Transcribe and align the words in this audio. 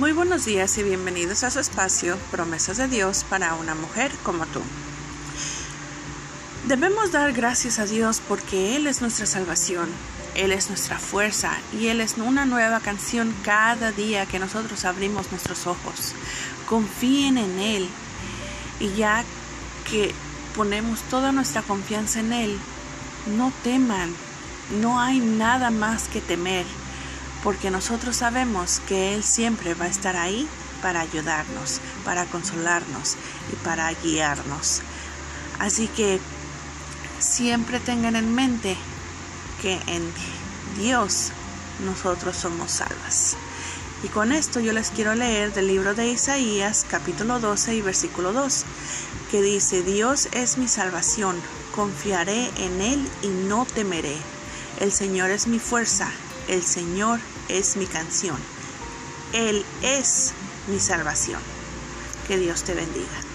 Muy 0.00 0.10
buenos 0.10 0.44
días 0.44 0.76
y 0.78 0.82
bienvenidos 0.82 1.44
a 1.44 1.52
su 1.52 1.60
espacio 1.60 2.18
Promesas 2.32 2.78
de 2.78 2.88
Dios 2.88 3.24
para 3.30 3.54
una 3.54 3.76
mujer 3.76 4.10
como 4.24 4.44
tú. 4.44 4.60
Debemos 6.66 7.12
dar 7.12 7.32
gracias 7.32 7.78
a 7.78 7.86
Dios 7.86 8.20
porque 8.26 8.74
Él 8.74 8.88
es 8.88 9.02
nuestra 9.02 9.24
salvación, 9.24 9.88
Él 10.34 10.50
es 10.50 10.68
nuestra 10.68 10.98
fuerza 10.98 11.52
y 11.72 11.86
Él 11.86 12.00
es 12.00 12.16
una 12.18 12.44
nueva 12.44 12.80
canción 12.80 13.32
cada 13.44 13.92
día 13.92 14.26
que 14.26 14.40
nosotros 14.40 14.84
abrimos 14.84 15.30
nuestros 15.30 15.68
ojos. 15.68 16.12
Confíen 16.66 17.38
en 17.38 17.60
Él 17.60 17.88
y 18.80 18.94
ya 18.94 19.22
que 19.88 20.12
ponemos 20.56 21.02
toda 21.02 21.30
nuestra 21.30 21.62
confianza 21.62 22.18
en 22.18 22.32
Él, 22.32 22.58
no 23.36 23.52
teman, 23.62 24.12
no 24.80 24.98
hay 24.98 25.20
nada 25.20 25.70
más 25.70 26.08
que 26.08 26.20
temer 26.20 26.66
porque 27.44 27.70
nosotros 27.70 28.16
sabemos 28.16 28.80
que 28.88 29.14
Él 29.14 29.22
siempre 29.22 29.74
va 29.74 29.84
a 29.84 29.88
estar 29.88 30.16
ahí 30.16 30.48
para 30.80 31.00
ayudarnos, 31.00 31.80
para 32.04 32.24
consolarnos 32.24 33.16
y 33.52 33.56
para 33.56 33.92
guiarnos. 33.92 34.80
Así 35.58 35.86
que 35.88 36.18
siempre 37.18 37.80
tengan 37.80 38.16
en 38.16 38.34
mente 38.34 38.76
que 39.60 39.74
en 39.86 40.02
Dios 40.78 41.30
nosotros 41.84 42.34
somos 42.36 42.72
salvas. 42.72 43.36
Y 44.02 44.08
con 44.08 44.32
esto 44.32 44.60
yo 44.60 44.72
les 44.72 44.90
quiero 44.90 45.14
leer 45.14 45.52
del 45.52 45.66
libro 45.66 45.94
de 45.94 46.08
Isaías 46.08 46.84
capítulo 46.88 47.40
12 47.40 47.74
y 47.74 47.80
versículo 47.82 48.32
2, 48.32 48.64
que 49.30 49.42
dice, 49.42 49.82
Dios 49.82 50.28
es 50.32 50.58
mi 50.58 50.68
salvación, 50.68 51.36
confiaré 51.74 52.50
en 52.58 52.80
Él 52.80 53.08
y 53.22 53.28
no 53.28 53.66
temeré. 53.66 54.16
El 54.80 54.92
Señor 54.92 55.30
es 55.30 55.46
mi 55.46 55.58
fuerza, 55.58 56.10
el 56.48 56.62
Señor 56.62 57.20
es 57.48 57.76
mi 57.76 57.86
canción. 57.86 58.36
Él 59.32 59.64
es 59.82 60.32
mi 60.68 60.78
salvación. 60.78 61.40
Que 62.28 62.38
Dios 62.38 62.62
te 62.62 62.74
bendiga. 62.74 63.33